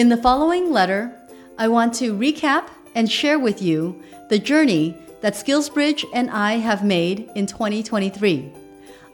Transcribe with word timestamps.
In 0.00 0.08
the 0.08 0.16
following 0.16 0.72
letter, 0.72 1.12
I 1.58 1.68
want 1.68 1.92
to 1.96 2.16
recap 2.16 2.68
and 2.94 3.04
share 3.12 3.38
with 3.38 3.60
you 3.60 4.02
the 4.30 4.38
journey 4.38 4.96
that 5.20 5.34
SkillsBridge 5.34 6.06
and 6.14 6.30
I 6.30 6.52
have 6.52 6.82
made 6.82 7.28
in 7.36 7.44
2023. 7.44 8.50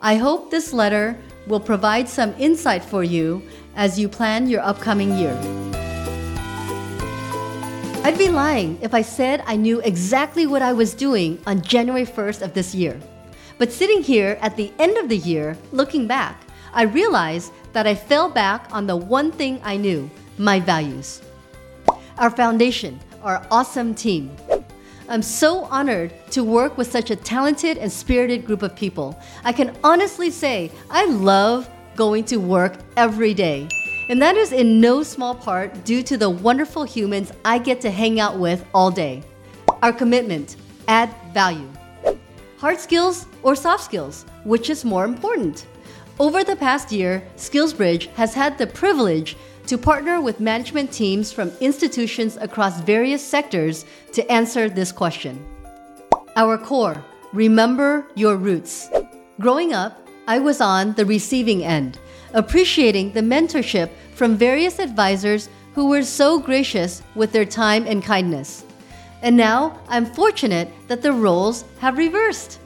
I 0.01 0.15
hope 0.15 0.49
this 0.49 0.73
letter 0.73 1.19
will 1.49 1.59
provide 1.59 2.09
some 2.09 2.37
insight 2.39 2.85
for 2.85 3.03
you 3.03 3.43
as 3.75 3.99
you 3.99 4.09
plan 4.09 4.47
your 4.47 4.61
upcoming 4.61 5.19
year. 5.19 5.37
I'd 8.05 8.17
be 8.17 8.29
lying 8.29 8.79
if 8.81 8.95
I 8.95 9.03
said 9.03 9.43
I 9.45 9.57
knew 9.57 9.81
exactly 9.81 10.47
what 10.47 10.63
I 10.63 10.73
was 10.73 10.95
doing 10.95 11.43
on 11.49 11.63
January 11.63 12.07
1st 12.07 12.43
of 12.43 12.55
this 12.55 12.77
year. 12.77 12.97
But 13.59 13.73
sitting 13.73 14.05
here 14.05 14.39
at 14.41 14.57
the 14.57 14.73
end 14.79 14.97
of 14.99 15.09
the 15.09 15.19
year, 15.19 15.59
looking 15.73 16.07
back, 16.07 16.43
I 16.73 16.83
realized 16.83 17.51
that 17.73 17.89
I 17.89 17.97
fell 17.97 18.31
back 18.31 18.69
on 18.71 18.87
the 18.87 18.97
one 18.97 19.33
thing 19.33 19.61
I 19.65 19.77
knew 19.77 20.09
my 20.39 20.61
values. 20.61 21.23
Our 22.19 22.31
foundation, 22.31 23.01
our 23.23 23.47
awesome 23.51 23.95
team. 23.95 24.35
I'm 25.09 25.23
so 25.23 25.65
honored 25.65 26.13
to 26.33 26.43
work 26.43 26.77
with 26.77 26.91
such 26.91 27.11
a 27.11 27.17
talented 27.17 27.79
and 27.79 27.91
spirited 27.91 28.45
group 28.45 28.63
of 28.63 28.75
people. 28.75 29.19
I 29.45 29.53
can 29.53 29.77
honestly 29.85 30.31
say 30.31 30.71
I 30.91 31.07
love 31.07 31.69
going 31.95 32.25
to 32.25 32.39
work 32.39 32.79
every 32.97 33.33
day. 33.33 33.69
And 34.09 34.21
that 34.23 34.37
is 34.37 34.53
in 34.53 34.81
no 34.81 35.03
small 35.03 35.35
part 35.35 35.85
due 35.85 36.03
to 36.05 36.17
the 36.17 36.31
wonderful 36.31 36.85
humans 36.85 37.33
I 37.45 37.59
get 37.59 37.81
to 37.83 37.91
hang 37.91 38.21
out 38.21 38.39
with 38.39 38.65
all 38.73 38.91
day. 38.91 39.23
Our 39.83 39.93
commitment 39.93 40.57
add 40.89 41.15
value. 41.33 41.69
Hard 42.59 42.81
skills 42.81 43.27
or 43.43 43.55
soft 43.55 43.85
skills, 43.85 44.25
which 44.45 44.71
is 44.71 44.85
more 44.85 45.05
important? 45.05 45.67
Over 46.19 46.45
the 46.45 46.57
past 46.57 46.93
year, 46.93 47.23
SkillsBridge 47.37 48.07
has 48.15 48.33
had 48.33 48.57
the 48.57 48.67
privilege 48.67 49.37
to 49.67 49.77
partner 49.77 50.21
with 50.21 50.41
management 50.41 50.93
teams 50.93 51.33
from 51.33 51.53
institutions 51.61 52.37
across 52.41 52.81
various 52.81 53.25
sectors 53.25 53.85
to 54.13 54.31
answer 54.31 54.69
this 54.69 54.93
question. 54.93 55.45
Our 56.37 56.57
core 56.59 57.05
remember 57.33 58.07
your 58.15 58.37
roots. 58.37 58.89
Growing 59.41 59.73
up, 59.73 60.07
I 60.29 60.39
was 60.39 60.61
on 60.61 60.95
the 60.95 61.05
receiving 61.05 61.65
end, 61.65 61.99
appreciating 62.33 63.13
the 63.13 63.21
mentorship 63.21 63.91
from 64.15 64.37
various 64.37 64.79
advisors 64.79 65.49
who 65.75 65.89
were 65.89 66.03
so 66.03 66.39
gracious 66.39 67.03
with 67.15 67.33
their 67.33 67.45
time 67.45 67.87
and 67.87 68.03
kindness. 68.03 68.65
And 69.23 69.37
now 69.37 69.79
I'm 69.89 70.07
fortunate 70.07 70.69
that 70.89 71.03
the 71.03 71.13
roles 71.13 71.65
have 71.81 71.99
reversed. 71.99 72.61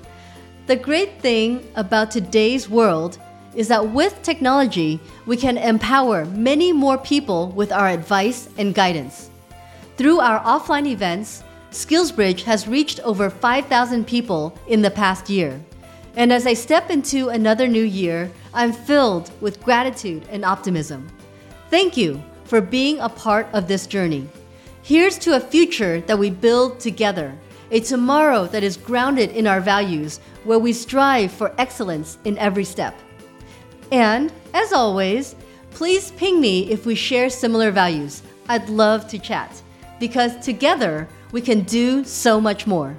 The 0.67 0.77
great 0.77 1.21
thing 1.21 1.67
about 1.75 2.11
today's 2.11 2.69
world 2.69 3.19
is 3.55 3.69
that 3.69 3.91
with 3.91 4.23
technology, 4.23 5.01
we 5.27 5.37
can 5.37 5.59
empower 5.59 6.25
many 6.27 6.73
more 6.73 6.99
people 6.99 7.49
with 7.49 7.73
our 7.73 7.89
advice 7.89 8.49
and 8.59 8.75
guidance. 8.75 9.31
Through 9.97 10.21
our 10.21 10.41
offline 10.41 10.87
events, 10.87 11.43
SkillsBridge 11.71 12.43
has 12.45 12.67
reached 12.67 13.01
over 13.01 13.31
5,000 13.31 14.07
people 14.07 14.57
in 14.67 14.83
the 14.83 14.91
past 14.91 15.29
year. 15.29 15.61
And 16.17 16.33
as 16.33 16.47
I 16.47 16.55
step 16.55 16.91
into 16.91 17.29
another 17.29 17.69
new 17.69 17.85
year, 17.85 18.31
I'm 18.53 18.73
filled 18.73 19.31
with 19.41 19.63
gratitude 19.63 20.27
and 20.31 20.45
optimism. 20.45 21.09
Thank 21.71 21.97
you 21.97 22.23
for 22.45 22.61
being 22.61 22.99
a 22.99 23.09
part 23.09 23.47
of 23.53 23.69
this 23.69 23.87
journey. 23.87 24.29
Here's 24.83 25.19
to 25.19 25.37
a 25.37 25.41
future 25.41 26.01
that 26.03 26.19
we 26.19 26.31
build 26.31 26.81
together, 26.81 27.37
a 27.71 27.79
tomorrow 27.79 28.47
that 28.47 28.65
is 28.65 28.77
grounded 28.77 29.31
in 29.31 29.47
our 29.47 29.61
values, 29.61 30.19
where 30.43 30.59
we 30.59 30.73
strive 30.73 31.31
for 31.31 31.55
excellence 31.59 32.19
in 32.25 32.37
every 32.39 32.65
step. 32.65 32.99
And, 33.93 34.33
as 34.55 34.73
always, 34.73 35.35
please 35.71 36.13
ping 36.13 36.41
me 36.41 36.71
if 36.71 36.87
we 36.87 36.95
share 36.95 37.31
similar 37.31 37.71
values. 37.71 38.23
I'd 38.49 38.69
love 38.69 39.09
to 39.09 39.19
chat 39.19 39.61
because 39.99 40.37
together 40.45 41.09
we 41.33 41.41
can 41.41 41.63
do 41.63 42.05
so 42.05 42.41
much 42.41 42.67
more. 42.67 42.97